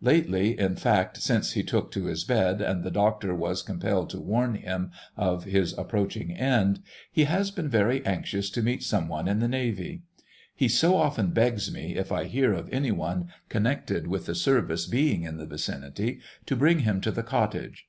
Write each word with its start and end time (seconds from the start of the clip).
Lately, 0.00 0.56
in 0.56 0.76
fact 0.76 1.16
since 1.16 1.54
he 1.54 1.64
took 1.64 1.90
to 1.90 2.04
his 2.04 2.22
bed 2.22 2.60
and 2.62 2.84
the 2.84 2.88
Doctor 2.92 3.34
was 3.34 3.62
compelled 3.62 4.10
to 4.10 4.20
warn 4.20 4.54
him 4.54 4.92
of 5.16 5.42
his 5.42 5.76
approaching 5.76 6.30
end, 6.36 6.80
he 7.10 7.24
has 7.24 7.50
been 7.50 7.68
very 7.68 8.00
anxious 8.06 8.48
to 8.50 8.62
meet 8.62 8.84
some 8.84 9.08
one 9.08 9.26
in 9.26 9.40
the 9.40 9.48
Navy. 9.48 10.02
He 10.54 10.68
so 10.68 10.94
often 10.96 11.32
begs 11.32 11.72
me, 11.72 11.96
if 11.96 12.12
I 12.12 12.26
hear 12.26 12.52
of 12.52 12.68
any 12.72 12.92
one 12.92 13.30
connected 13.48 14.06
with 14.06 14.26
the 14.26 14.36
Service 14.36 14.86
being 14.86 15.24
in 15.24 15.36
the 15.38 15.46
vicinity, 15.46 16.20
to 16.46 16.54
bring 16.54 16.78
him 16.86 17.00
to 17.00 17.10
the 17.10 17.24
cottage. 17.24 17.88